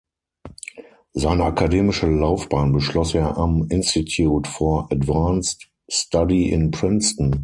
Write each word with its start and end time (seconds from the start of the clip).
Seine 1.13 1.43
akademische 1.43 2.07
Laufbahn 2.07 2.71
beschloss 2.73 3.13
er 3.13 3.37
am 3.37 3.67
Institute 3.69 4.49
for 4.49 4.91
Advanced 4.91 5.69
Study 5.91 6.49
in 6.49 6.71
Princeton. 6.71 7.39